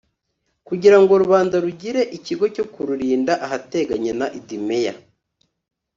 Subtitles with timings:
[0.67, 4.93] kugira ngo rubanda rugire ikigo cyo kururinda, ahateganye na idumeya